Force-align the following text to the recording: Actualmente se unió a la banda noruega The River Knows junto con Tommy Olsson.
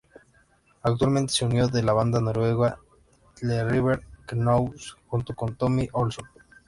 Actualmente 0.81 1.31
se 1.31 1.45
unió 1.45 1.67
a 1.71 1.81
la 1.83 1.93
banda 1.93 2.19
noruega 2.19 2.79
The 3.39 3.65
River 3.65 4.01
Knows 4.29 4.97
junto 5.07 5.35
con 5.35 5.53
Tommy 5.55 5.89
Olsson. 5.91 6.25